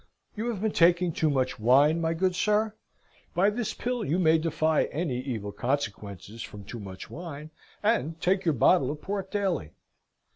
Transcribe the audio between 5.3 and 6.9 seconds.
consequences from too